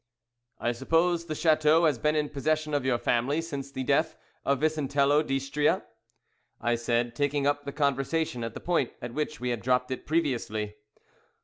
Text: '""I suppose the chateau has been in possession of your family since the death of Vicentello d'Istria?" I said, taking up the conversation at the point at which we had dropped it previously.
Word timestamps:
'""I 0.59 0.71
suppose 0.71 1.27
the 1.27 1.35
chateau 1.35 1.85
has 1.85 1.99
been 1.99 2.15
in 2.15 2.29
possession 2.29 2.73
of 2.73 2.83
your 2.85 2.97
family 2.97 3.39
since 3.39 3.69
the 3.71 3.83
death 3.83 4.17
of 4.43 4.61
Vicentello 4.61 5.21
d'Istria?" 5.21 5.83
I 6.59 6.73
said, 6.73 7.13
taking 7.15 7.45
up 7.45 7.65
the 7.65 7.71
conversation 7.71 8.43
at 8.43 8.55
the 8.55 8.61
point 8.61 8.93
at 8.99 9.13
which 9.13 9.39
we 9.39 9.49
had 9.51 9.61
dropped 9.61 9.91
it 9.91 10.07
previously. 10.07 10.73